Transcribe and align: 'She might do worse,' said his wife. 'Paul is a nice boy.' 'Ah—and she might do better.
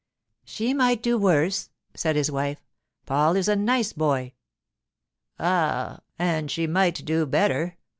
'She 0.45 0.73
might 0.73 1.03
do 1.03 1.15
worse,' 1.15 1.69
said 1.93 2.15
his 2.15 2.31
wife. 2.31 2.65
'Paul 3.05 3.35
is 3.35 3.47
a 3.47 3.55
nice 3.55 3.93
boy.' 3.93 4.33
'Ah—and 5.39 6.49
she 6.49 6.65
might 6.65 7.05
do 7.05 7.27
better. 7.27 7.77